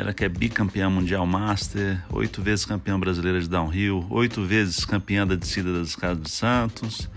ela 0.00 0.14
que 0.14 0.24
é 0.24 0.28
bicampeã 0.30 0.88
mundial 0.88 1.26
master, 1.26 2.02
oito 2.10 2.40
vezes 2.40 2.64
campeã 2.64 2.98
brasileira 2.98 3.38
de 3.38 3.46
downhill, 3.46 4.06
oito 4.08 4.42
vezes 4.46 4.82
campeã 4.86 5.26
da 5.26 5.34
descida 5.34 5.74
das 5.74 5.88
escadas 5.88 6.22
de 6.22 6.30
Santos, 6.30 7.10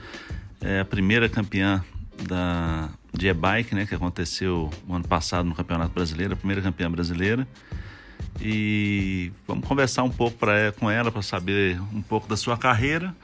é 0.59 0.81
a 0.81 0.85
primeira 0.85 1.29
campeã 1.29 1.81
da 2.27 2.89
de 3.13 3.27
e-bike, 3.27 3.73
né, 3.73 3.85
que 3.85 3.95
aconteceu 3.95 4.69
no 4.85 4.95
ano 4.95 5.07
passado 5.07 5.47
no 5.47 5.55
Campeonato 5.55 5.93
Brasileiro, 5.93 6.33
a 6.33 6.35
primeira 6.35 6.61
campeã 6.61 6.91
brasileira. 6.91 7.47
E 8.41 9.31
vamos 9.47 9.67
conversar 9.67 10.03
um 10.03 10.09
pouco 10.09 10.37
pra, 10.37 10.71
com 10.73 10.89
ela 10.89 11.11
para 11.11 11.21
saber 11.21 11.79
um 11.93 12.01
pouco 12.01 12.27
da 12.27 12.35
sua 12.35 12.57
carreira, 12.57 13.15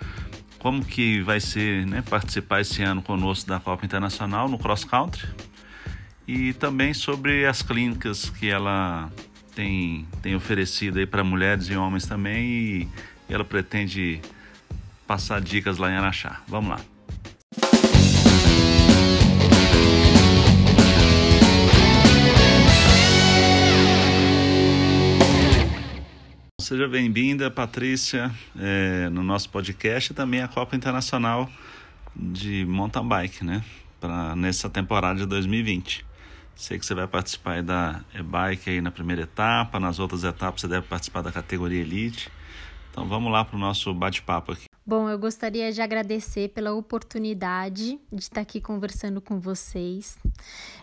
como 0.60 0.86
que 0.86 1.22
vai 1.22 1.40
ser 1.40 1.86
né, 1.88 2.04
participar 2.08 2.62
esse 2.62 2.82
ano 2.84 3.02
conosco 3.02 3.50
da 3.50 3.60
Copa 3.60 3.84
Internacional 3.84 4.48
no 4.48 4.60
cross 4.60 4.86
country 4.86 5.28
e 6.28 6.54
também 6.54 6.94
sobre 6.94 7.48
as 7.48 7.64
clínicas 7.64 8.30
que 8.30 8.48
ela 8.48 9.12
tem, 9.60 10.08
tem 10.22 10.36
oferecido 10.38 11.00
aí 11.00 11.06
para 11.06 11.22
mulheres 11.22 11.68
e 11.68 11.76
homens 11.76 12.06
também 12.06 12.48
e 12.48 12.88
ela 13.28 13.44
pretende 13.44 14.22
passar 15.06 15.42
dicas 15.42 15.78
lá 15.78 15.92
em 15.92 15.96
Araxá. 15.96 16.42
Vamos 16.48 16.70
lá. 16.70 16.80
Seja 26.62 26.88
bem-vinda, 26.88 27.52
Patrícia, 27.52 28.32
é, 28.58 29.10
no 29.10 29.24
nosso 29.24 29.50
podcast 29.50 30.14
e 30.14 30.16
também 30.16 30.42
a 30.42 30.48
Copa 30.48 30.74
Internacional 30.74 31.50
de 32.16 32.64
Mountain 32.64 33.06
Bike, 33.06 33.44
né? 33.44 33.62
Pra, 34.00 34.38
nessa 34.38 34.70
temporada 34.70 35.20
de 35.20 35.26
2020. 35.26 36.09
Sei 36.56 36.78
que 36.78 36.86
você 36.86 36.94
vai 36.94 37.08
participar 37.08 37.64
da 37.64 38.02
e-bike 38.14 38.70
aí 38.70 38.82
na 38.82 38.92
primeira 38.92 39.22
etapa, 39.24 39.80
nas 39.80 40.00
outras 40.00 40.24
etapas 40.24 40.62
você 40.62 40.68
deve 40.68 40.88
participar 40.88 41.22
da 41.22 41.32
categoria 41.32 41.82
Elite. 41.82 42.32
Então 42.92 43.08
vamos 43.08 43.32
lá 43.32 43.46
para 43.46 43.56
o 43.56 43.60
nosso 43.60 43.94
bate-papo 43.94 44.52
aqui. 44.52 44.66
Bom, 44.86 45.08
eu 45.08 45.20
gostaria 45.20 45.72
de 45.72 45.82
agradecer 45.82 46.50
pela 46.50 46.74
oportunidade 46.74 48.00
de 48.12 48.20
estar 48.20 48.42
aqui 48.42 48.60
conversando 48.60 49.22
com 49.22 49.40
vocês. 49.40 50.18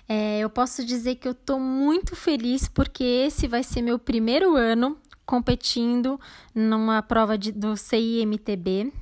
É, 0.09 0.39
eu 0.39 0.49
posso 0.49 0.85
dizer 0.85 1.17
que 1.17 1.27
eu 1.27 1.33
estou 1.33 1.59
muito 1.59 2.15
feliz 2.15 2.69
porque 2.69 3.03
esse 3.03 3.49
vai 3.49 3.65
ser 3.65 3.83
meu 3.83 3.99
primeiro 3.99 4.55
ano 4.55 4.97
competindo 5.27 6.21
numa 6.55 7.03
prova 7.03 7.37
de, 7.37 7.51
do 7.51 7.77
CIMTB. 7.77 8.93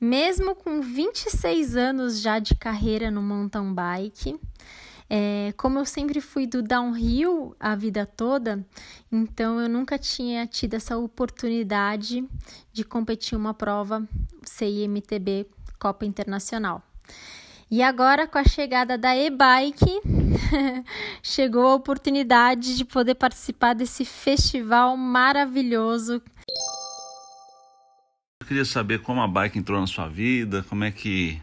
Mesmo 0.00 0.54
com 0.54 0.80
26 0.80 1.76
anos 1.76 2.20
já 2.20 2.38
de 2.38 2.54
carreira 2.54 3.10
no 3.10 3.20
mountain 3.20 3.74
bike, 3.74 4.40
é, 5.10 5.54
como 5.56 5.78
eu 5.78 5.86
sempre 5.86 6.20
fui 6.20 6.46
do 6.46 6.62
downhill 6.62 7.56
a 7.58 7.74
vida 7.74 8.04
toda, 8.04 8.64
então 9.10 9.58
eu 9.58 9.68
nunca 9.68 9.98
tinha 9.98 10.46
tido 10.46 10.74
essa 10.74 10.98
oportunidade 10.98 12.24
de 12.72 12.84
competir 12.84 13.36
uma 13.36 13.54
prova 13.54 14.06
CIMTB 14.44 15.46
Copa 15.78 16.04
Internacional. 16.04 16.82
E 17.70 17.82
agora, 17.82 18.26
com 18.26 18.38
a 18.38 18.44
chegada 18.44 18.96
da 18.96 19.16
e-bike, 19.16 20.00
chegou 21.22 21.66
a 21.66 21.74
oportunidade 21.74 22.76
de 22.76 22.84
poder 22.84 23.14
participar 23.14 23.74
desse 23.74 24.04
festival 24.04 24.96
maravilhoso. 24.96 26.22
Eu 28.40 28.46
queria 28.46 28.64
saber 28.64 29.02
como 29.02 29.20
a 29.20 29.28
bike 29.28 29.58
entrou 29.58 29.78
na 29.78 29.86
sua 29.86 30.08
vida, 30.08 30.64
como 30.68 30.84
é 30.84 30.90
que 30.90 31.40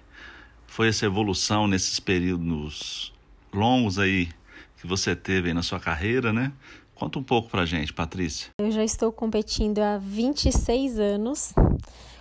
foi 0.66 0.88
essa 0.88 1.06
evolução 1.06 1.68
nesses 1.68 2.00
períodos 2.00 3.15
longos 3.56 3.98
aí 3.98 4.30
que 4.78 4.86
você 4.86 5.16
teve 5.16 5.48
aí 5.48 5.54
na 5.54 5.64
sua 5.64 5.80
carreira, 5.80 6.32
né? 6.32 6.52
Conta 6.94 7.20
um 7.20 7.24
pouco 7.24 7.50
pra 7.50 7.66
gente, 7.66 7.92
Patrícia. 7.92 8.52
Eu 8.60 8.72
já 8.72 8.84
estou 8.84 9.12
competindo 9.12 9.80
há 9.80 9.98
26 9.98 11.00
anos. 11.00 11.54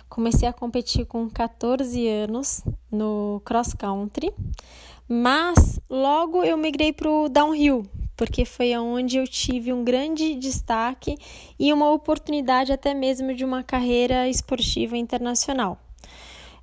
Comecei 0.09 0.47
a 0.47 0.53
competir 0.53 1.05
com 1.05 1.29
14 1.29 2.07
anos 2.07 2.63
no 2.91 3.41
cross 3.45 3.73
country, 3.73 4.31
mas 5.07 5.79
logo 5.89 6.43
eu 6.43 6.57
migrei 6.57 6.93
para 6.93 7.09
o 7.09 7.27
downhill, 7.27 7.85
porque 8.15 8.45
foi 8.45 8.75
onde 8.77 9.17
eu 9.17 9.27
tive 9.27 9.73
um 9.73 9.83
grande 9.83 10.35
destaque 10.35 11.17
e 11.59 11.73
uma 11.73 11.91
oportunidade 11.91 12.71
até 12.71 12.93
mesmo 12.93 13.33
de 13.33 13.43
uma 13.43 13.63
carreira 13.63 14.29
esportiva 14.29 14.95
internacional. 14.95 15.79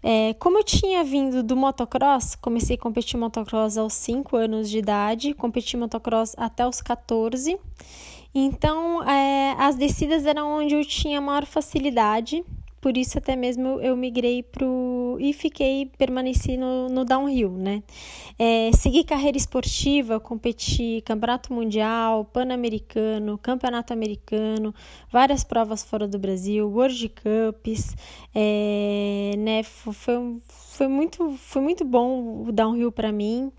É, 0.02 0.34
como 0.34 0.58
eu 0.58 0.64
tinha 0.64 1.04
vindo 1.04 1.42
do 1.42 1.54
motocross, 1.54 2.34
comecei 2.34 2.74
a 2.76 2.78
competir 2.78 3.18
motocross 3.18 3.78
aos 3.78 3.92
5 3.94 4.36
anos 4.36 4.68
de 4.68 4.78
idade, 4.78 5.32
competi 5.32 5.76
motocross 5.76 6.34
até 6.36 6.66
os 6.66 6.82
14. 6.82 7.56
Então, 8.34 9.02
é, 9.08 9.54
as 9.58 9.76
descidas 9.76 10.26
eram 10.26 10.58
onde 10.58 10.74
eu 10.74 10.84
tinha 10.84 11.20
maior 11.20 11.44
facilidade 11.46 12.44
por 12.82 12.96
isso 12.96 13.16
até 13.16 13.36
mesmo 13.36 13.80
eu 13.80 13.96
migrei 13.96 14.42
pro 14.42 15.16
e 15.20 15.32
fiquei 15.32 15.88
permaneci 15.96 16.56
no, 16.56 16.88
no 16.88 17.04
downhill, 17.04 17.52
né? 17.52 17.80
É, 18.36 18.72
segui 18.72 19.04
carreira 19.04 19.38
esportiva, 19.38 20.18
competi 20.18 21.00
campeonato 21.06 21.54
mundial, 21.54 22.24
pan-americano, 22.24 23.38
campeonato 23.38 23.92
americano, 23.92 24.74
várias 25.12 25.44
provas 25.44 25.84
fora 25.84 26.08
do 26.08 26.18
Brasil, 26.18 26.68
World 26.68 27.08
Cups, 27.10 27.94
é, 28.34 29.34
né? 29.38 29.62
Foi 29.62 30.18
um 30.18 30.40
foi 30.72 30.88
muito, 30.88 31.36
foi 31.38 31.60
muito 31.60 31.84
bom 31.84 32.44
o 32.46 32.52
downhill 32.52 32.90
para 32.90 33.12
mim, 33.12 33.52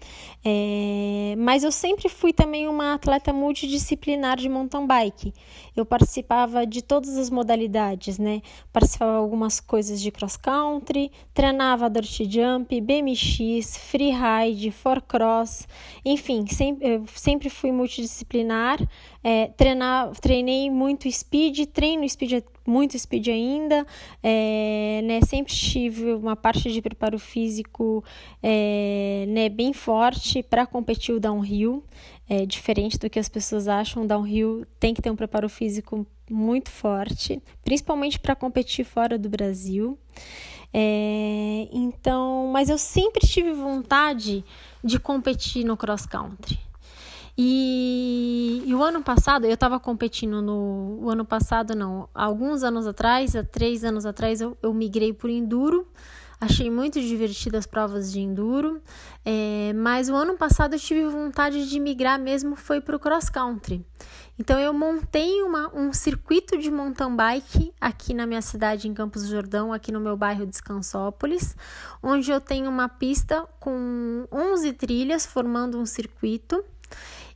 é, 0.44 1.36
mas 1.38 1.64
eu 1.64 1.72
sempre 1.72 2.10
fui 2.10 2.34
também 2.34 2.68
uma 2.68 2.96
atleta 2.96 3.32
multidisciplinar 3.32 4.38
de 4.38 4.50
mountain 4.50 4.88
bike. 4.88 5.34
Eu 5.76 5.86
participava 5.86 6.66
de 6.66 6.82
todas 6.82 7.18
as 7.18 7.30
modalidades, 7.30 8.18
né? 8.18 8.42
Participava 8.72 9.12
de 9.12 9.18
algumas 9.18 9.60
coisas 9.60 10.02
de 10.02 10.12
cross 10.12 10.38
country, 10.38 11.12
treinava 11.34 11.90
dirt 11.90 12.22
jump, 12.30 12.82
BMX, 12.82 13.78
freeride, 13.78 14.72
for 14.72 15.02
cross, 15.02 15.68
enfim, 16.04 16.46
sempre, 16.48 16.88
eu 16.88 17.06
sempre 17.16 17.50
fui 17.50 17.72
multidisciplinar. 17.72 18.80
É, 19.24 19.48
treinar, 19.48 20.12
treinei 20.20 20.70
muito 20.70 21.10
speed, 21.10 21.68
treino 21.68 22.08
speed, 22.08 22.44
muito 22.66 22.98
speed 22.98 23.28
ainda, 23.30 23.86
é, 24.22 25.02
né, 25.04 25.22
sempre 25.22 25.54
tive 25.54 26.14
uma 26.14 26.36
parte 26.36 26.72
de 26.72 26.82
preparo 26.82 27.18
físico 27.18 28.04
é, 28.42 29.26
né, 29.28 29.50
bem 29.50 29.72
forte 29.74 30.44
para 30.44 30.66
competir 30.66 31.16
o 31.16 31.20
downhill, 31.20 31.84
é, 32.30 32.46
diferente 32.46 32.98
do 32.98 33.10
que 33.10 33.20
as 33.20 33.30
pessoas 33.30 33.68
acham, 33.68 34.06
downhill 34.06 34.66
tem 34.80 34.94
que 34.94 35.02
ter 35.02 35.10
um 35.10 35.16
preparo 35.16 35.48
físico 35.48 36.06
muito 36.30 36.70
forte, 36.72 37.42
principalmente 37.64 38.20
para 38.20 38.36
competir 38.36 38.86
fora 38.86 39.18
do 39.18 39.30
Brasil. 39.30 39.98
É, 40.74 41.68
então, 41.72 42.50
mas 42.52 42.70
eu 42.70 42.80
sempre 42.80 43.28
tive 43.28 43.52
vontade 43.52 44.44
de 44.84 45.00
competir 45.00 45.64
no 45.64 45.78
cross 45.78 46.06
country. 46.06 46.60
E, 47.38 48.64
e, 48.66 48.76
o 48.76 48.84
ano 48.84 49.02
passado, 49.02 49.46
eu 49.46 49.54
estava 49.54 49.80
competindo 49.80 50.42
no. 50.42 51.00
O 51.02 51.10
ano 51.10 51.26
passado, 51.26 51.76
não, 51.76 52.08
alguns 52.14 52.64
anos 52.64 52.86
atrás, 52.86 53.36
há 53.36 53.44
três 53.44 53.84
anos 53.84 54.06
atrás, 54.06 54.40
eu, 54.40 54.56
eu 54.62 54.74
migrei 54.74 55.12
por 55.14 55.30
Enduro. 55.30 55.88
Achei 56.40 56.70
muito 56.70 57.00
divertidas 57.00 57.60
as 57.60 57.66
provas 57.66 58.12
de 58.12 58.20
Enduro. 58.20 58.82
É, 59.24 59.72
mas 59.74 60.10
o 60.10 60.16
ano 60.16 60.38
passado 60.38 60.74
eu 60.74 60.80
tive 60.80 61.06
vontade 61.06 61.70
de 61.70 61.80
migrar 61.80 62.20
mesmo, 62.20 62.56
foi 62.56 62.82
para 62.82 62.96
o 62.96 63.00
cross 63.00 63.30
country. 63.30 63.84
Então 64.38 64.60
eu 64.60 64.74
montei 64.74 65.42
uma, 65.42 65.74
um 65.74 65.94
circuito 65.94 66.58
de 66.58 66.70
mountain 66.70 67.16
bike 67.16 67.72
aqui 67.80 68.14
na 68.14 68.26
minha 68.26 68.42
cidade, 68.42 68.90
em 68.90 68.94
Campos 68.94 69.24
do 69.24 69.30
Jordão, 69.30 69.72
aqui 69.72 69.92
no 69.92 70.02
meu 70.02 70.18
bairro 70.18 70.46
Descansópolis, 70.46 71.56
onde 72.02 72.30
eu 72.30 72.42
tenho 72.42 72.70
uma 72.70 72.90
pista 72.90 73.48
com 73.60 74.28
11 74.30 74.74
trilhas 74.74 75.26
formando 75.26 75.80
um 75.80 75.86
circuito 75.86 76.62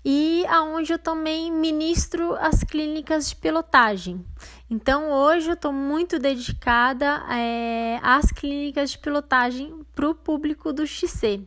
e 0.09 0.45
aonde 0.47 0.93
eu 0.93 0.97
também 0.97 1.51
ministro 1.51 2.33
as 2.35 2.63
clínicas 2.63 3.29
de 3.29 3.35
pilotagem. 3.35 4.25
Então 4.69 5.11
hoje 5.11 5.49
eu 5.49 5.53
estou 5.53 5.73
muito 5.73 6.17
dedicada 6.17 7.25
é, 7.29 7.99
às 8.01 8.31
clínicas 8.31 8.91
de 8.91 8.99
pilotagem 8.99 9.81
para 9.93 10.09
o 10.09 10.15
público 10.15 10.71
do 10.71 10.87
XC. 10.87 11.45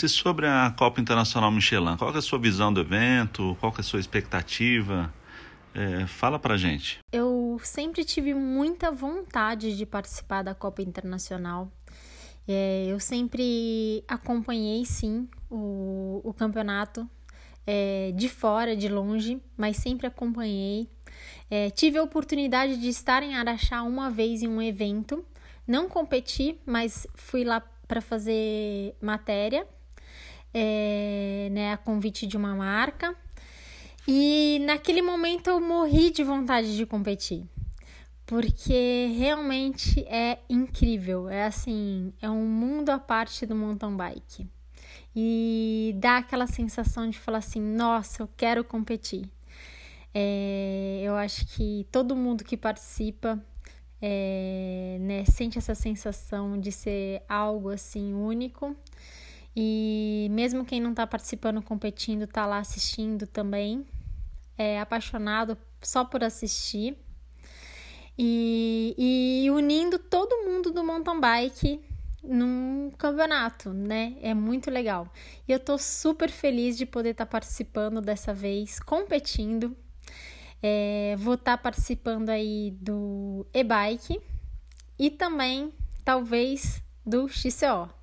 Se 0.00 0.08
sobre 0.08 0.46
a 0.46 0.74
Copa 0.74 1.02
Internacional 1.02 1.52
Michelin, 1.52 1.98
qual 1.98 2.14
é 2.14 2.16
a 2.16 2.22
sua 2.22 2.38
visão 2.38 2.72
do 2.72 2.80
evento? 2.80 3.54
Qual 3.60 3.70
é 3.76 3.80
a 3.80 3.84
sua 3.84 4.00
expectativa? 4.00 5.12
É, 5.74 6.06
fala 6.06 6.38
pra 6.38 6.56
gente. 6.56 6.98
Eu 7.12 7.60
sempre 7.62 8.06
tive 8.06 8.32
muita 8.32 8.90
vontade 8.90 9.76
de 9.76 9.84
participar 9.84 10.42
da 10.42 10.54
Copa 10.54 10.80
Internacional. 10.80 11.70
É, 12.46 12.86
eu 12.88 12.98
sempre 12.98 14.04
acompanhei, 14.08 14.84
sim, 14.84 15.28
o, 15.50 16.20
o 16.24 16.32
campeonato 16.32 17.08
é, 17.66 18.12
de 18.14 18.28
fora, 18.28 18.76
de 18.76 18.88
longe, 18.88 19.40
mas 19.56 19.76
sempre 19.76 20.06
acompanhei. 20.06 20.88
É, 21.50 21.70
tive 21.70 21.98
a 21.98 22.02
oportunidade 22.02 22.76
de 22.78 22.88
estar 22.88 23.22
em 23.22 23.34
Araxá 23.34 23.82
uma 23.82 24.10
vez 24.10 24.42
em 24.42 24.48
um 24.48 24.60
evento. 24.60 25.24
Não 25.66 25.88
competi, 25.88 26.58
mas 26.66 27.06
fui 27.14 27.44
lá 27.44 27.60
para 27.86 28.00
fazer 28.00 28.96
matéria, 29.00 29.66
é, 30.52 31.48
né, 31.52 31.72
a 31.72 31.76
convite 31.76 32.26
de 32.26 32.36
uma 32.36 32.54
marca. 32.54 33.14
E 34.08 34.60
naquele 34.66 35.00
momento 35.00 35.48
eu 35.48 35.60
morri 35.60 36.10
de 36.10 36.24
vontade 36.24 36.76
de 36.76 36.84
competir. 36.84 37.44
Porque 38.32 39.12
realmente 39.18 40.00
é 40.08 40.38
incrível. 40.48 41.28
É 41.28 41.44
assim, 41.44 42.14
é 42.18 42.30
um 42.30 42.46
mundo 42.46 42.88
à 42.88 42.98
parte 42.98 43.44
do 43.44 43.54
mountain 43.54 43.94
bike. 43.94 44.48
E 45.14 45.94
dá 45.98 46.16
aquela 46.16 46.46
sensação 46.46 47.10
de 47.10 47.18
falar 47.18 47.38
assim: 47.38 47.60
nossa, 47.60 48.22
eu 48.22 48.28
quero 48.34 48.64
competir. 48.64 49.28
É, 50.14 51.02
eu 51.04 51.14
acho 51.14 51.46
que 51.48 51.86
todo 51.92 52.16
mundo 52.16 52.42
que 52.42 52.56
participa 52.56 53.38
é, 54.00 54.96
né, 54.98 55.26
sente 55.26 55.58
essa 55.58 55.74
sensação 55.74 56.58
de 56.58 56.72
ser 56.72 57.22
algo 57.28 57.68
assim 57.68 58.14
único. 58.14 58.74
E 59.54 60.28
mesmo 60.30 60.64
quem 60.64 60.80
não 60.80 60.92
está 60.92 61.06
participando, 61.06 61.60
competindo, 61.60 62.22
está 62.22 62.46
lá 62.46 62.60
assistindo 62.60 63.26
também, 63.26 63.84
é 64.56 64.80
apaixonado 64.80 65.58
só 65.82 66.02
por 66.02 66.24
assistir. 66.24 66.96
E, 68.18 68.94
e 68.98 69.50
unindo 69.50 69.98
todo 69.98 70.44
mundo 70.44 70.70
do 70.70 70.84
mountain 70.84 71.18
bike 71.18 71.80
num 72.22 72.90
campeonato, 72.96 73.70
né? 73.72 74.14
É 74.22 74.32
muito 74.34 74.70
legal. 74.70 75.08
E 75.46 75.52
eu 75.52 75.58
tô 75.58 75.76
super 75.76 76.30
feliz 76.30 76.76
de 76.76 76.86
poder 76.86 77.10
estar 77.10 77.26
tá 77.26 77.30
participando 77.30 78.00
dessa 78.00 78.32
vez, 78.32 78.78
competindo. 78.78 79.76
É, 80.62 81.16
vou 81.18 81.34
estar 81.34 81.56
tá 81.56 81.62
participando 81.62 82.28
aí 82.28 82.70
do 82.80 83.44
e-bike 83.52 84.20
e 84.98 85.10
também, 85.10 85.72
talvez, 86.04 86.82
do 87.04 87.28
XCO. 87.28 88.01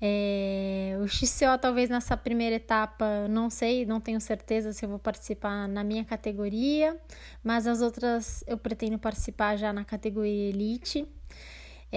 É, 0.00 0.98
o 1.00 1.08
XCO, 1.08 1.58
talvez 1.60 1.88
nessa 1.88 2.16
primeira 2.16 2.56
etapa, 2.56 3.26
não 3.28 3.48
sei, 3.48 3.86
não 3.86 4.00
tenho 4.00 4.20
certeza 4.20 4.72
se 4.72 4.84
eu 4.84 4.88
vou 4.88 4.98
participar 4.98 5.68
na 5.68 5.82
minha 5.82 6.04
categoria, 6.04 6.96
mas 7.42 7.66
as 7.66 7.80
outras 7.80 8.44
eu 8.46 8.58
pretendo 8.58 8.98
participar 8.98 9.56
já 9.56 9.72
na 9.72 9.84
categoria 9.84 10.50
Elite. 10.50 11.08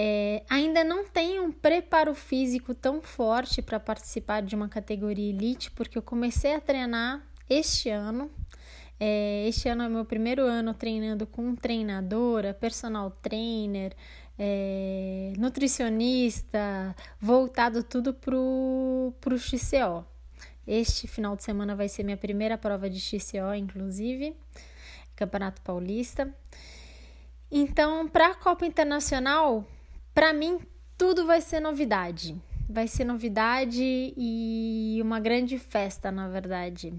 É, 0.00 0.44
ainda 0.48 0.84
não 0.84 1.04
tenho 1.08 1.42
um 1.42 1.50
preparo 1.50 2.14
físico 2.14 2.72
tão 2.72 3.02
forte 3.02 3.60
para 3.60 3.80
participar 3.80 4.42
de 4.42 4.54
uma 4.54 4.68
categoria 4.68 5.30
Elite, 5.30 5.72
porque 5.72 5.98
eu 5.98 6.02
comecei 6.02 6.54
a 6.54 6.60
treinar 6.60 7.20
este 7.50 7.90
ano. 7.90 8.30
É, 9.00 9.46
este 9.48 9.68
ano 9.68 9.82
é 9.82 9.88
meu 9.88 10.04
primeiro 10.04 10.42
ano 10.42 10.72
treinando 10.72 11.26
com 11.26 11.54
treinadora, 11.54 12.54
personal 12.54 13.10
trainer, 13.10 13.92
é, 14.38 15.32
nutricionista, 15.36 16.94
voltado 17.20 17.82
tudo 17.82 18.14
pro, 18.14 19.12
pro 19.20 19.38
XCO. 19.38 20.06
Este 20.66 21.08
final 21.08 21.34
de 21.34 21.42
semana 21.42 21.74
vai 21.74 21.88
ser 21.88 22.02
minha 22.02 22.16
primeira 22.16 22.58
prova 22.58 22.88
de 22.88 23.00
XCO, 23.00 23.54
inclusive, 23.56 24.36
Campeonato 25.16 25.62
Paulista. 25.62 26.32
Então, 27.50 28.06
para 28.06 28.28
a 28.28 28.34
Copa 28.34 28.66
Internacional, 28.66 29.66
para 30.12 30.32
mim 30.32 30.60
tudo 30.96 31.26
vai 31.26 31.40
ser 31.40 31.60
novidade. 31.60 32.36
Vai 32.68 32.86
ser 32.86 33.04
novidade 33.04 34.12
e 34.16 34.98
uma 35.00 35.18
grande 35.18 35.58
festa, 35.58 36.12
na 36.12 36.28
verdade. 36.28 36.92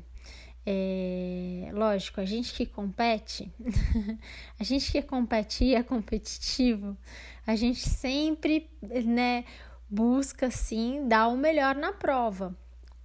É, 0.66 1.70
lógico, 1.74 2.20
a 2.20 2.26
gente 2.26 2.54
que 2.54 2.66
compete, 2.66 3.52
a 4.60 4.64
gente 4.64 4.92
que 4.92 5.02
compete 5.02 5.64
e 5.64 5.76
é 5.76 5.82
competitivo, 5.82 6.98
a 7.48 7.56
gente 7.56 7.88
sempre 7.88 8.70
né, 8.82 9.46
busca 9.90 10.52
sim 10.52 11.08
dar 11.08 11.28
o 11.28 11.38
melhor 11.38 11.76
na 11.76 11.94
prova. 11.94 12.56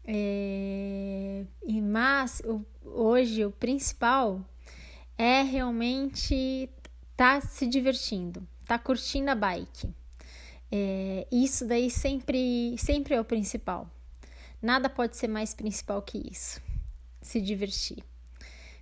É, 0.06 1.44
e 1.66 1.80
mas 1.80 2.42
o, 2.44 2.64
hoje 2.84 3.44
o 3.44 3.50
principal 3.50 4.44
é 5.16 5.40
realmente 5.42 6.68
tá 7.16 7.40
se 7.40 7.66
divertindo, 7.66 8.46
tá 8.66 8.78
curtindo 8.78 9.30
a 9.30 9.34
bike. 9.34 9.88
É, 10.70 11.26
isso 11.30 11.66
daí 11.66 11.90
sempre, 11.90 12.76
sempre 12.76 13.14
é 13.14 13.20
o 13.20 13.24
principal. 13.24 13.88
Nada 14.60 14.90
pode 14.90 15.16
ser 15.16 15.28
mais 15.28 15.54
principal 15.54 16.02
que 16.02 16.18
isso 16.30 16.60
se 17.24 17.40
divertir. 17.40 18.04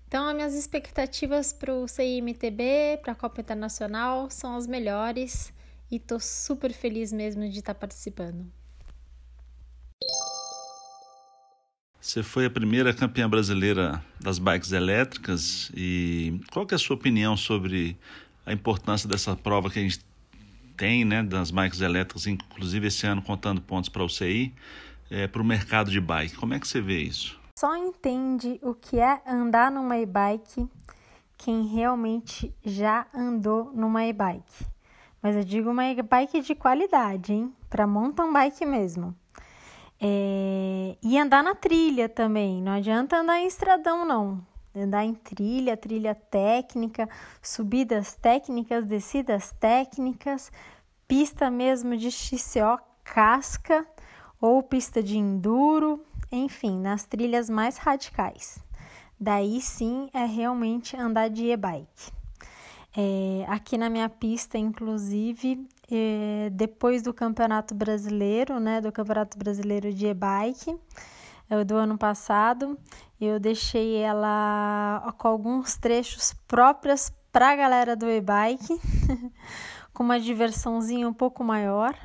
Então, 0.07 0.29
as 0.29 0.35
minhas 0.35 0.55
expectativas 0.55 1.55
para 1.55 1.73
o 1.73 1.89
CIMTB, 1.89 2.99
para 3.03 3.13
a 3.13 3.15
Copa 3.15 3.41
Internacional, 3.41 4.29
são 4.29 4.57
as 4.57 4.67
melhores 4.67 5.55
e 5.91 5.99
tô 5.99 6.21
super 6.21 6.73
feliz 6.73 7.13
mesmo 7.13 7.49
de 7.49 7.61
estar 7.61 7.73
tá 7.73 7.81
participando. 7.81 8.47
Você 11.99 12.23
foi 12.23 12.45
a 12.45 12.51
primeira 12.51 12.93
campeã 12.93 13.31
brasileira 13.31 14.05
das 14.21 14.39
bikes 14.39 14.73
elétricas 14.73 15.71
e 15.75 16.41
qual 16.51 16.67
é 16.71 16.75
a 16.75 16.79
sua 16.79 16.97
opinião 16.97 17.37
sobre 17.37 17.97
a 18.45 18.53
importância 18.53 19.09
dessa 19.09 19.37
prova 19.37 19.71
que 19.71 19.79
a 19.79 19.83
gente 19.83 20.01
tem, 20.77 21.05
né, 21.05 21.23
das 21.23 21.51
bikes 21.51 21.81
elétricas, 21.81 22.27
inclusive 22.27 22.89
esse 22.89 23.07
ano 23.07 23.23
contando 23.23 23.63
pontos 23.63 23.89
para 23.89 24.03
o 24.03 24.09
CI, 24.09 24.53
é, 25.11 25.27
para 25.27 25.41
o 25.41 25.45
mercado 25.45 25.91
de 25.91 26.01
bike? 26.01 26.35
Como 26.35 26.53
é 26.53 26.59
que 26.59 26.67
você 26.67 26.81
vê 26.81 27.01
isso? 27.01 27.41
Só 27.55 27.77
entende 27.77 28.59
o 28.63 28.75
que 28.75 28.99
é 28.99 29.21
andar 29.27 29.71
numa 29.71 29.99
e-bike 29.99 30.69
quem 31.37 31.67
realmente 31.67 32.55
já 32.65 33.07
andou 33.13 33.73
numa 33.75 34.05
e-bike. 34.05 34.67
Mas 35.21 35.37
eu 35.37 35.45
digo 35.45 35.71
uma 35.71 35.85
e-bike 35.87 36.41
de 36.41 36.55
qualidade, 36.55 37.33
hein? 37.33 37.53
Para 37.69 37.87
mountain 37.87 38.33
bike 38.33 38.65
mesmo. 38.65 39.15
É... 40.01 40.97
E 41.03 41.19
andar 41.19 41.43
na 41.43 41.55
trilha 41.55 42.09
também. 42.09 42.63
Não 42.63 42.73
adianta 42.73 43.17
andar 43.19 43.41
em 43.41 43.47
estradão, 43.47 44.05
não. 44.05 44.41
Andar 44.75 45.05
em 45.05 45.15
trilha, 45.15 45.77
trilha 45.77 46.15
técnica, 46.15 47.09
subidas 47.43 48.15
técnicas, 48.15 48.87
descidas 48.87 49.53
técnicas, 49.53 50.51
pista 51.07 51.51
mesmo 51.51 51.97
de 51.97 52.11
XCO 52.11 52.79
casca 53.05 53.87
ou 54.41 54.63
pista 54.63 55.03
de 55.03 55.19
enduro, 55.19 56.03
enfim, 56.37 56.79
nas 56.79 57.05
trilhas 57.05 57.51
mais 57.51 57.77
radicais. 57.77 58.59
Daí 59.19 59.61
sim 59.61 60.09
é 60.13 60.25
realmente 60.25 60.97
andar 60.97 61.29
de 61.29 61.47
e-bike. 61.47 62.11
É, 62.97 63.45
aqui 63.49 63.79
na 63.79 63.89
minha 63.89 64.09
pista, 64.09 64.59
inclusive, 64.59 65.67
é, 65.91 66.51
depois 66.51 67.03
do 67.03 67.15
Campeonato 67.15 67.75
Brasileiro, 67.75 68.59
né, 68.59 68.81
do 68.81 68.91
Campeonato 68.91 69.39
Brasileiro 69.39 69.93
de 69.93 70.09
e-bike, 70.09 70.77
é, 71.49 71.65
do 71.65 71.77
ano 71.77 71.97
passado, 71.97 72.79
eu 73.21 73.39
deixei 73.39 73.97
ela 73.97 75.15
com 75.17 75.29
alguns 75.29 75.77
trechos 75.77 76.35
próprios 76.47 77.11
para 77.31 77.53
a 77.53 77.57
galera 77.57 77.97
do 77.97 78.11
e-bike, 78.11 78.79
com 79.95 80.03
uma 80.03 80.21
diversãozinha 80.21 81.09
um 81.09 81.15
pouco 81.15 81.43
maior 81.43 81.97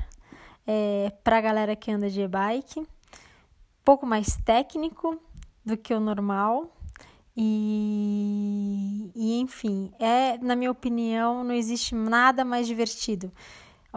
é, 0.66 1.12
para 1.24 1.38
a 1.38 1.40
galera 1.40 1.76
que 1.76 1.90
anda 1.90 2.08
de 2.08 2.22
e-bike 2.22 2.86
pouco 3.88 4.04
mais 4.04 4.36
técnico 4.44 5.18
do 5.64 5.74
que 5.74 5.94
o 5.94 5.98
normal. 5.98 6.76
E, 7.34 9.10
e 9.16 9.40
enfim, 9.40 9.90
é, 9.98 10.36
na 10.42 10.54
minha 10.54 10.70
opinião, 10.70 11.42
não 11.42 11.54
existe 11.54 11.94
nada 11.94 12.44
mais 12.44 12.66
divertido. 12.66 13.32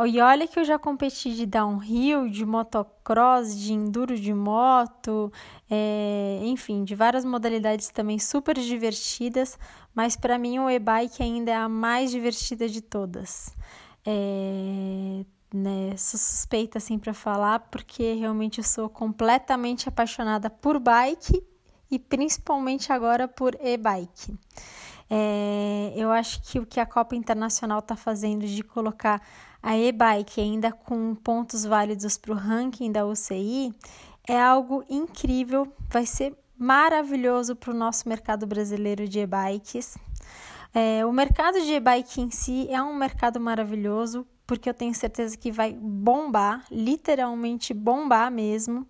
E 0.07 0.21
olha 0.21 0.48
que 0.48 0.57
eu 0.57 0.63
já 0.63 0.79
competi 0.79 1.36
de 1.36 1.45
downhill, 1.45 2.29
de 2.29 2.45
motocross, 2.45 3.53
de 3.53 3.74
enduro 3.74 4.17
de 4.17 4.33
moto, 4.33 5.29
é, 5.69 6.39
enfim, 6.43 6.86
de 6.86 6.95
várias 6.95 7.25
modalidades 7.25 7.89
também 7.89 8.17
super 8.17 8.57
divertidas, 8.57 9.60
mas 9.93 10.15
para 10.15 10.38
mim 10.38 10.57
o 10.60 10.69
e-bike 10.69 11.21
ainda 11.21 11.51
é 11.51 11.55
a 11.55 11.67
mais 11.67 12.12
divertida 12.12 12.69
de 12.69 12.79
todas. 12.79 13.53
É, 14.05 15.25
né? 15.53 15.96
Sou 15.98 16.20
suspeita 16.20 16.77
assim 16.77 16.98
para 16.98 17.13
falar 17.13 17.60
porque 17.72 18.13
realmente 18.13 18.60
eu 18.60 18.63
sou 18.63 18.89
completamente 18.89 19.89
apaixonada 19.89 20.50
por 20.50 20.79
bike 20.79 21.43
e 21.89 22.00
principalmente 22.00 22.91
agora 22.93 23.27
por 23.27 23.55
e-bike. 23.62 24.38
É, 25.10 25.93
eu 25.96 26.10
acho 26.10 26.41
que 26.43 26.58
o 26.58 26.65
que 26.65 26.79
a 26.79 26.86
Copa 26.86 27.15
Internacional 27.15 27.79
está 27.79 27.98
fazendo 27.98 28.46
de 28.46 28.63
colocar 28.63 29.22
a 29.62 29.77
e-bike 29.77 30.39
ainda 30.39 30.72
com 30.72 31.13
pontos 31.15 31.65
válidos 31.65 32.17
para 32.17 32.31
o 32.31 32.36
ranking 32.36 32.91
da 32.91 33.05
UCI 33.05 33.74
é 34.27 34.39
algo 34.39 34.86
incrível, 34.89 35.67
vai 35.89 36.05
ser 36.05 36.34
maravilhoso 36.58 37.55
para 37.55 37.72
o 37.72 37.75
nosso 37.75 38.08
mercado 38.08 38.48
brasileiro 38.48 39.08
de 39.08 39.20
e-bikes. 39.20 39.98
É, 40.74 41.05
o 41.05 41.12
mercado 41.12 41.60
de 41.60 41.74
e-bike 41.74 42.22
em 42.22 42.31
si 42.31 42.67
é 42.70 42.81
um 42.81 42.96
mercado 42.96 43.39
maravilhoso, 43.39 44.25
porque 44.51 44.70
eu 44.70 44.74
tenho 44.74 44.93
certeza 44.93 45.38
que 45.38 45.50
vai 45.50 45.72
bombar, 45.72 46.65
literalmente 46.70 47.74
bombar 47.74 48.29
mesmo. 48.29 48.86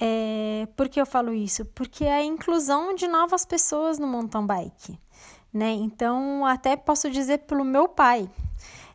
É, 0.00 0.66
por 0.74 0.88
que 0.88 0.98
eu 0.98 1.04
falo 1.04 1.34
isso? 1.34 1.66
Porque 1.66 2.06
é 2.06 2.14
a 2.14 2.24
inclusão 2.24 2.94
de 2.94 3.06
novas 3.06 3.44
pessoas 3.44 3.98
no 3.98 4.06
mountain 4.06 4.46
bike. 4.46 4.98
Né? 5.52 5.72
Então, 5.72 6.46
até 6.46 6.76
posso 6.76 7.10
dizer 7.10 7.40
pelo 7.40 7.62
meu 7.62 7.86
pai. 7.86 8.26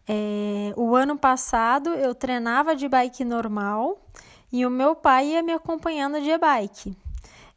É, 0.09 0.73
o 0.75 0.95
ano 0.95 1.15
passado 1.15 1.91
eu 1.91 2.15
treinava 2.15 2.75
de 2.75 2.89
bike 2.89 3.23
normal 3.23 4.03
e 4.51 4.65
o 4.65 4.71
meu 4.71 4.95
pai 4.95 5.33
ia 5.33 5.43
me 5.43 5.53
acompanhando 5.53 6.19
de 6.19 6.31
e-bike. 6.31 6.97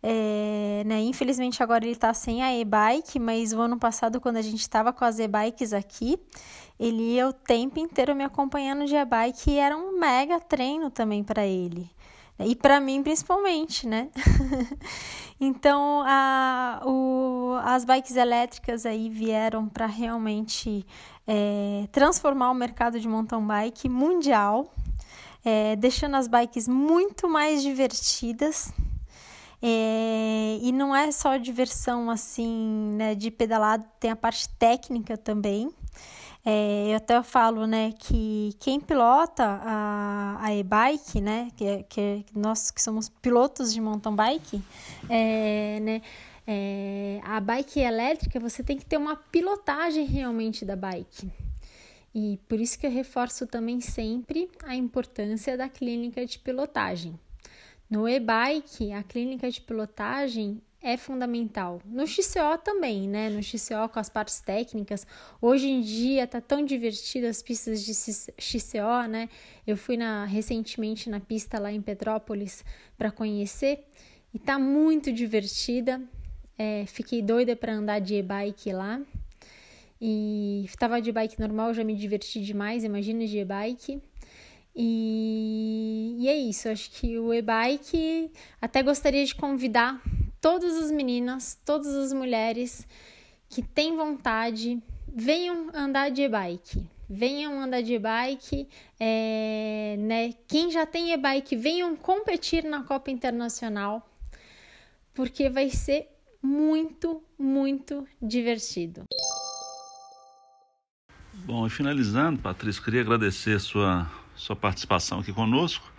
É, 0.07 0.83
né? 0.85 1.01
Infelizmente 1.01 1.63
agora 1.63 1.83
ele 1.83 1.93
está 1.93 2.13
sem 2.13 2.43
a 2.43 2.55
e-bike, 2.55 3.19
mas 3.19 3.55
o 3.55 3.61
ano 3.63 3.79
passado, 3.79 4.21
quando 4.21 4.37
a 4.37 4.43
gente 4.43 4.61
estava 4.61 4.93
com 4.93 5.03
as 5.03 5.19
e-bikes 5.19 5.73
aqui, 5.73 6.21
ele 6.79 7.15
ia 7.15 7.29
o 7.29 7.33
tempo 7.33 7.79
inteiro 7.79 8.15
me 8.15 8.25
acompanhando 8.25 8.85
de 8.87 8.95
e-bike 8.95 9.51
e 9.51 9.59
era 9.59 9.77
um 9.77 9.99
mega 9.99 10.41
treino 10.41 10.91
também 10.91 11.23
para 11.23 11.47
ele. 11.47 11.89
E 12.39 12.57
para 12.57 12.81
mim, 12.81 13.03
principalmente, 13.03 13.87
né? 13.87 14.09
então, 15.41 16.03
a, 16.05 16.83
o, 16.85 17.55
as 17.63 17.85
bikes 17.85 18.17
elétricas 18.17 18.85
aí 18.85 19.09
vieram 19.09 19.69
para 19.69 19.87
realmente 19.87 20.85
é, 21.27 21.87
transformar 21.93 22.51
o 22.51 22.55
mercado 22.55 22.99
de 22.99 23.07
mountain 23.07 23.47
bike 23.47 23.89
mundial, 23.89 24.73
é, 25.45 25.77
deixando 25.77 26.17
as 26.17 26.27
bikes 26.27 26.67
muito 26.67 27.29
mais 27.29 27.63
divertidas. 27.63 28.73
É, 29.63 30.59
e 30.61 30.73
não 30.73 30.95
é 30.95 31.11
só 31.13 31.37
diversão 31.37 32.11
assim, 32.11 32.97
né, 32.97 33.15
de 33.15 33.31
pedalado, 33.31 33.87
tem 34.01 34.11
a 34.11 34.17
parte 34.17 34.49
técnica 34.59 35.17
também. 35.17 35.73
É, 36.45 36.93
eu 36.93 36.97
até 36.97 37.23
falo, 37.23 37.67
né, 37.67 37.93
que 37.99 38.55
quem 38.61 38.79
pilota 38.79 39.43
a, 39.63 40.37
a 40.45 40.55
e-bike, 40.55 41.21
né, 41.21 41.49
que, 41.57 41.83
que 41.85 42.25
nós 42.35 42.71
que 42.71 42.83
somos 42.83 43.09
pilotos 43.09 43.73
de 43.73 43.81
mountain 43.81 44.15
bike, 44.15 44.63
é, 45.09 45.81
né, 45.81 46.03
é, 46.47 47.19
a 47.25 47.41
bike 47.41 47.81
elétrica 47.81 48.39
você 48.39 48.63
tem 48.63 48.77
que 48.77 48.85
ter 48.85 48.99
uma 48.99 49.17
pilotagem 49.17 50.05
realmente 50.05 50.67
da 50.67 50.77
bike. 50.77 51.31
E 52.15 52.39
por 52.47 52.61
isso 52.61 52.79
que 52.79 52.87
eu 52.87 52.91
reforço 52.91 53.47
também 53.47 53.81
sempre 53.81 54.51
a 54.65 54.77
importância 54.77 55.57
da 55.57 55.69
clínica 55.69 56.25
de 56.27 56.39
pilotagem. 56.39 57.19
No 57.89 58.09
e-bike, 58.09 58.93
a 58.93 59.03
clínica 59.03 59.51
de 59.51 59.61
pilotagem 59.61 60.61
é 60.85 60.99
fundamental. 60.99 61.81
No 61.87 62.07
XCO 62.07 62.59
também, 62.63 63.09
né? 63.09 63.31
No 63.31 63.43
XCO 63.43 63.89
com 63.91 63.99
as 63.99 64.11
partes 64.11 64.39
técnicas. 64.41 65.07
Hoje 65.41 65.67
em 65.67 65.81
dia 65.81 66.27
tá 66.27 66.43
tão 66.43 66.63
divertido 66.63 67.27
as 67.27 67.43
pistas 67.43 67.83
de 67.83 67.95
XCO, 67.95 69.09
né? 69.09 69.31
Eu 69.67 69.79
fui 69.79 69.97
na, 69.97 70.27
recentemente 70.27 71.09
na 71.09 71.21
pista 71.21 71.59
lá 71.59 71.73
em 71.73 71.81
Petrópolis 71.81 72.63
para 72.99 73.11
conhecer 73.11 73.87
e 74.35 74.39
tá 74.39 74.59
muito 74.59 75.11
divertida. 75.11 76.03
É, 76.59 76.85
fiquei 76.87 77.23
doida 77.23 77.57
para 77.57 77.73
andar 77.73 77.99
de 77.99 78.17
e-bike 78.17 78.71
lá. 78.75 79.01
E 79.99 80.65
estava 80.67 81.01
de 81.01 81.11
bike 81.11 81.41
normal, 81.41 81.73
já 81.73 81.83
me 81.83 81.97
diverti 81.97 82.43
demais, 82.43 82.85
imagina 82.85 83.27
de 83.27 83.39
e-bike. 83.39 84.03
E, 84.77 86.17
e 86.19 86.29
é 86.29 86.37
isso, 86.37 86.69
acho 86.69 86.91
que 86.91 87.19
o 87.19 87.33
e-bike 87.33 88.31
até 88.61 88.83
gostaria 88.83 89.25
de 89.25 89.35
convidar 89.35 90.03
todas 90.45 90.77
as 90.77 90.91
meninas, 90.91 91.59
todas 91.65 91.95
as 91.95 92.13
mulheres 92.13 92.87
que 93.49 93.63
têm 93.63 93.97
vontade, 93.97 94.79
venham 95.09 95.71
andar 95.73 96.11
de 96.11 96.21
e-bike. 96.21 96.87
Venham 97.09 97.63
andar 97.63 97.81
de 97.81 97.99
bike, 97.99 98.69
é, 99.01 99.97
né? 99.99 100.35
Quem 100.47 100.71
já 100.71 100.85
tem 100.85 101.15
e-bike, 101.15 101.57
venham 101.57 101.97
competir 101.97 102.63
na 102.63 102.83
Copa 102.83 103.11
Internacional, 103.11 104.07
porque 105.15 105.49
vai 105.49 105.71
ser 105.71 106.09
muito, 106.43 107.23
muito 107.39 108.07
divertido. 108.21 109.05
Bom, 111.47 111.67
e 111.67 111.71
finalizando, 111.71 112.39
Patrícia, 112.39 112.83
queria 112.83 113.01
agradecer 113.01 113.59
sua, 113.59 114.11
sua 114.37 114.55
participação 114.55 115.21
aqui 115.21 115.33
conosco. 115.33 115.91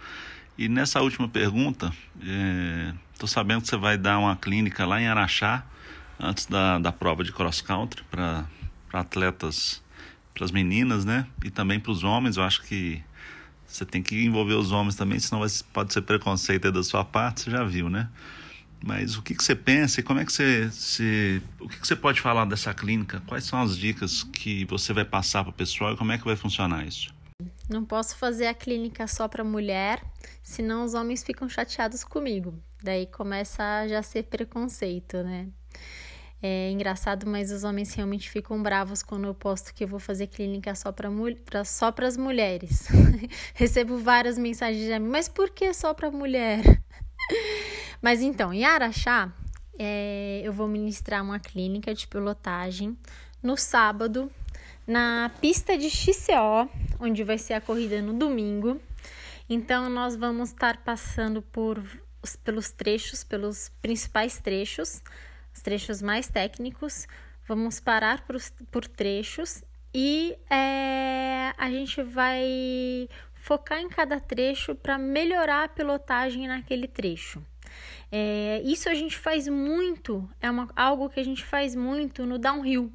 E 0.56 0.70
nessa 0.70 1.02
última 1.02 1.28
pergunta, 1.28 1.92
estou 3.16 3.28
sabendo 3.28 3.62
que 3.62 3.70
você 3.70 3.78
vai 3.78 3.98
dar 3.98 4.20
uma 4.20 4.36
clínica 4.36 4.86
lá 4.86 5.02
em 5.02 5.08
Araxá, 5.08 5.66
antes 6.20 6.46
da, 6.46 6.78
da 6.78 6.92
prova 6.92 7.24
de 7.24 7.32
cross 7.32 7.62
country, 7.62 8.04
para 8.12 8.46
atletas, 8.94 9.82
para 10.34 10.46
as 10.46 10.52
meninas, 10.52 11.06
né? 11.06 11.26
E 11.44 11.50
também 11.50 11.80
para 11.80 11.92
os 11.92 12.04
homens. 12.04 12.38
Eu 12.38 12.44
acho 12.44 12.62
que 12.64 13.02
você 13.66 13.86
tem 13.86 14.04
que 14.04 14.24
envolver 14.24 14.54
os 14.54 14.72
homens 14.72 14.96
também, 14.96 15.20
senão 15.20 15.40
vai, 15.40 15.50
pode 15.74 15.94
ser 15.94 16.02
preconceito 16.02 16.72
da 16.72 16.84
sua 16.84 17.04
parte, 17.04 17.42
você 17.42 17.52
já 17.52 17.64
viu, 17.64 17.90
né? 17.90 18.10
Mas 18.84 19.18
o 19.18 19.22
que, 19.22 19.34
que 19.34 19.44
você 19.44 19.56
pensa 19.56 20.02
e 20.02 20.04
como 20.04 20.20
é 20.20 20.26
que 20.26 20.32
você, 20.32 20.68
você 20.68 21.42
o 21.60 21.68
que, 21.68 21.80
que 21.80 21.88
você 21.88 21.96
pode 21.96 22.22
falar 22.22 22.46
dessa 22.46 22.74
clínica? 22.74 23.24
Quais 23.26 23.46
são 23.46 23.60
as 23.60 23.76
dicas 23.76 24.24
que 24.24 24.66
você 24.66 24.94
vai 24.94 25.06
passar 25.06 25.44
para 25.44 25.50
o 25.50 25.54
pessoal 25.54 25.94
e 25.94 25.98
como 25.98 26.12
é 26.12 26.18
que 26.18 26.26
vai 26.26 26.36
funcionar 26.36 26.86
isso? 26.86 27.14
Não 27.68 27.84
posso 27.84 28.16
fazer 28.16 28.46
a 28.46 28.54
clínica 28.54 29.08
só 29.08 29.28
para 29.28 29.44
mulher, 29.44 30.04
senão 30.44 30.84
os 30.84 30.94
homens 30.94 31.24
ficam 31.24 31.50
chateados 31.50 32.04
comigo. 32.04 32.54
Daí 32.86 33.08
começa 33.08 33.64
a 33.64 33.88
já 33.88 34.04
ser 34.04 34.26
preconceito, 34.26 35.24
né? 35.24 35.48
É 36.40 36.70
engraçado, 36.70 37.26
mas 37.26 37.50
os 37.50 37.64
homens 37.64 37.92
realmente 37.96 38.30
ficam 38.30 38.62
bravos 38.62 39.02
quando 39.02 39.26
eu 39.26 39.34
posto 39.34 39.74
que 39.74 39.84
eu 39.84 39.88
vou 39.88 40.00
fazer 40.00 40.28
clínica 40.28 40.76
só 40.76 40.92
para 40.92 41.10
só 41.66 41.92
as 41.98 42.16
mulheres. 42.16 42.88
Recebo 43.56 43.98
várias 43.98 44.38
mensagens 44.38 44.86
de 44.86 45.00
mim, 45.00 45.10
mas 45.10 45.28
por 45.28 45.50
que 45.50 45.74
só 45.74 45.96
para 45.96 46.12
mulher? 46.12 46.62
mas 48.00 48.22
então, 48.22 48.54
em 48.54 48.64
Araxá, 48.64 49.34
é, 49.80 50.42
eu 50.44 50.54
vou 50.54 50.68
ministrar 50.68 51.24
uma 51.24 51.40
clínica 51.40 51.92
de 51.92 52.08
pilotagem 52.08 52.96
no 53.42 53.58
sábado, 53.58 54.32
na 54.86 55.32
pista 55.42 55.76
de 55.76 55.90
XCO, 55.90 56.70
onde 57.00 57.24
vai 57.24 57.40
ser 57.40 57.54
a 57.56 57.62
corrida 57.62 58.00
no 58.00 58.14
domingo. 58.14 58.80
Então, 59.50 59.90
nós 59.90 60.16
vamos 60.16 60.50
estar 60.50 60.78
passando 60.78 61.42
por, 61.42 61.84
pelos 62.34 62.72
trechos, 62.72 63.26
pelos 63.26 63.68
principais 63.82 64.40
trechos, 64.40 65.02
os 65.54 65.62
trechos 65.62 66.02
mais 66.02 66.30
técnicos. 66.30 67.06
Vamos 67.46 67.82
parar 67.82 68.26
por, 68.26 68.38
por 68.72 68.88
trechos 68.88 69.62
e 69.94 70.38
é, 70.50 71.54
a 71.58 71.70
gente 71.70 72.02
vai 72.02 73.10
focar 73.34 73.80
em 73.80 73.90
cada 73.90 74.18
trecho 74.18 74.74
para 74.74 74.98
melhorar 74.98 75.66
a 75.66 75.68
pilotagem 75.68 76.48
naquele 76.48 76.88
trecho. 76.88 77.46
É, 78.12 78.62
isso 78.64 78.88
a 78.88 78.94
gente 78.94 79.18
faz 79.18 79.48
muito, 79.48 80.30
é 80.40 80.50
uma, 80.50 80.70
algo 80.76 81.10
que 81.10 81.20
a 81.20 81.24
gente 81.24 81.44
faz 81.44 81.76
muito 81.76 82.26
no 82.26 82.40
downhill. 82.40 82.92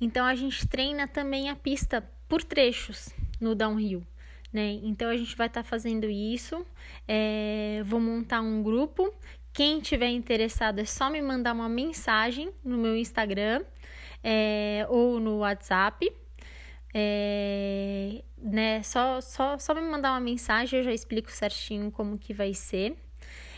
Então 0.00 0.26
a 0.26 0.34
gente 0.34 0.66
treina 0.66 1.06
também 1.06 1.48
a 1.48 1.56
pista 1.56 2.02
por 2.28 2.42
trechos 2.42 3.10
no 3.40 3.54
downhill. 3.54 4.04
Né? 4.54 4.78
Então 4.84 5.10
a 5.10 5.16
gente 5.16 5.36
vai 5.36 5.48
estar 5.48 5.64
tá 5.64 5.68
fazendo 5.68 6.08
isso. 6.08 6.64
É, 7.08 7.82
vou 7.84 7.98
montar 7.98 8.40
um 8.40 8.62
grupo. 8.62 9.12
Quem 9.52 9.80
tiver 9.80 10.10
interessado 10.10 10.78
é 10.78 10.84
só 10.84 11.10
me 11.10 11.20
mandar 11.20 11.52
uma 11.52 11.68
mensagem 11.68 12.52
no 12.64 12.78
meu 12.78 12.96
Instagram 12.96 13.64
é, 14.22 14.86
ou 14.88 15.18
no 15.18 15.38
WhatsApp. 15.38 16.08
É, 16.94 18.22
né? 18.38 18.80
Só, 18.84 19.20
só, 19.20 19.58
só 19.58 19.74
me 19.74 19.80
mandar 19.80 20.12
uma 20.12 20.20
mensagem, 20.20 20.78
eu 20.78 20.84
já 20.84 20.92
explico 20.92 21.32
certinho 21.32 21.90
como 21.90 22.16
que 22.16 22.32
vai 22.32 22.54
ser. 22.54 22.96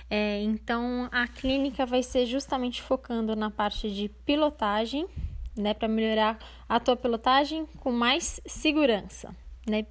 É, 0.08 0.40
então 0.40 1.10
a 1.12 1.28
clínica 1.28 1.84
vai 1.84 2.02
ser 2.02 2.24
justamente 2.24 2.80
focando 2.80 3.36
na 3.36 3.50
parte 3.50 3.90
de 3.90 4.08
pilotagem 4.24 5.06
né, 5.54 5.74
para 5.74 5.88
melhorar 5.88 6.38
a 6.66 6.78
tua 6.78 6.96
pilotagem 6.96 7.66
com 7.80 7.90
mais 7.90 8.40
segurança, 8.46 9.34
né? 9.68 9.84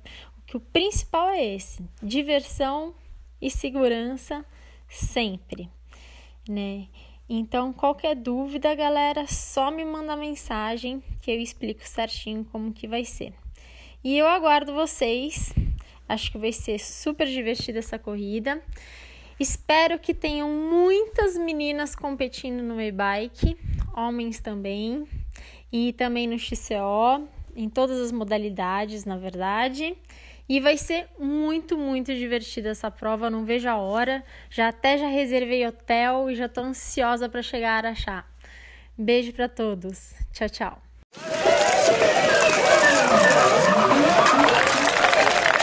Que 0.45 0.57
o 0.57 0.59
principal 0.59 1.29
é 1.29 1.43
esse: 1.43 1.83
diversão 2.01 2.93
e 3.41 3.49
segurança 3.49 4.45
sempre, 4.87 5.69
né? 6.47 6.87
Então, 7.27 7.73
qualquer 7.73 8.15
dúvida, 8.15 8.75
galera, 8.75 9.25
só 9.25 9.71
me 9.71 9.83
manda 9.83 10.15
mensagem 10.15 11.01
que 11.21 11.31
eu 11.31 11.39
explico 11.39 11.81
certinho 11.87 12.45
como 12.45 12.71
que 12.71 12.87
vai 12.87 13.03
ser. 13.03 13.33
E 14.03 14.15
eu 14.15 14.27
aguardo 14.27 14.75
vocês. 14.75 15.51
Acho 16.07 16.31
que 16.31 16.37
vai 16.37 16.51
ser 16.51 16.79
super 16.79 17.25
divertida 17.25 17.79
essa 17.79 17.97
corrida. 17.97 18.61
Espero 19.39 19.97
que 19.97 20.13
tenham 20.13 20.49
muitas 20.49 21.35
meninas 21.35 21.95
competindo 21.95 22.61
no 22.61 22.79
e-bike, 22.79 23.57
homens 23.95 24.39
também 24.39 25.07
e 25.71 25.91
também 25.93 26.27
no 26.27 26.37
XCO, 26.37 27.27
em 27.55 27.67
todas 27.67 27.99
as 27.99 28.11
modalidades, 28.11 29.03
na 29.03 29.17
verdade. 29.17 29.97
E 30.47 30.59
vai 30.59 30.77
ser 30.77 31.07
muito, 31.19 31.77
muito 31.77 32.13
divertida 32.13 32.69
essa 32.69 32.91
prova, 32.91 33.29
não 33.29 33.45
vejo 33.45 33.67
a 33.67 33.77
hora. 33.77 34.23
Já 34.49 34.67
até 34.67 34.97
já 34.97 35.07
reservei 35.07 35.65
hotel 35.65 36.29
e 36.29 36.35
já 36.35 36.47
tô 36.47 36.61
ansiosa 36.61 37.27
para 37.27 37.41
chegar 37.41 37.71
a 37.71 37.77
Araxá. 37.77 38.23
Beijo 38.97 39.33
para 39.33 39.49
todos. 39.49 40.13
Tchau, 40.31 40.49
tchau. 40.49 40.81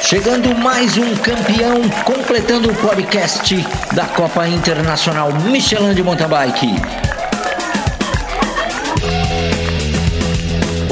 Chegando 0.02 0.54
mais 0.56 0.98
um 0.98 1.16
campeão, 1.16 1.80
completando 2.04 2.70
o 2.70 2.74
podcast 2.74 3.54
da 3.94 4.06
Copa 4.08 4.46
Internacional 4.46 5.32
Michelin 5.32 5.94
de 5.94 6.02
Mountain 6.02 6.28
Bike. 6.28 7.11